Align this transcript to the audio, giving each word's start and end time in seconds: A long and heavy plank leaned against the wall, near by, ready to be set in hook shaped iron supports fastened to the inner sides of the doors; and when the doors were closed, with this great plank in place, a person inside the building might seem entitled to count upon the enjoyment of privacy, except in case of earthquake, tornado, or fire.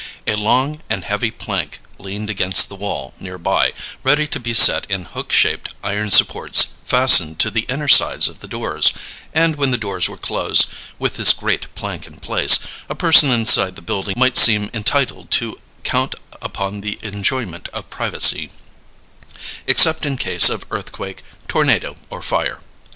A 0.25 0.33
long 0.33 0.81
and 0.89 1.03
heavy 1.03 1.29
plank 1.29 1.77
leaned 1.99 2.27
against 2.27 2.69
the 2.69 2.75
wall, 2.75 3.13
near 3.19 3.37
by, 3.37 3.71
ready 4.01 4.25
to 4.29 4.39
be 4.39 4.55
set 4.55 4.89
in 4.89 5.05
hook 5.05 5.31
shaped 5.31 5.75
iron 5.83 6.09
supports 6.09 6.69
fastened 6.83 7.37
to 7.37 7.51
the 7.51 7.67
inner 7.69 7.87
sides 7.87 8.27
of 8.27 8.39
the 8.39 8.47
doors; 8.47 8.93
and 9.31 9.57
when 9.57 9.69
the 9.69 9.77
doors 9.77 10.09
were 10.09 10.17
closed, 10.17 10.65
with 10.97 11.17
this 11.17 11.33
great 11.33 11.67
plank 11.75 12.07
in 12.07 12.15
place, 12.17 12.57
a 12.89 12.95
person 12.95 13.29
inside 13.29 13.75
the 13.75 13.83
building 13.83 14.15
might 14.17 14.37
seem 14.37 14.71
entitled 14.73 15.29
to 15.29 15.61
count 15.83 16.15
upon 16.41 16.81
the 16.81 16.97
enjoyment 17.03 17.67
of 17.71 17.91
privacy, 17.91 18.49
except 19.67 20.03
in 20.03 20.17
case 20.17 20.49
of 20.49 20.65
earthquake, 20.71 21.21
tornado, 21.47 21.95
or 22.09 22.23
fire. 22.23 22.59